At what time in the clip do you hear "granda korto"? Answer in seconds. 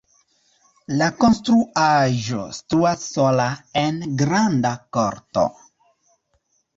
4.23-5.45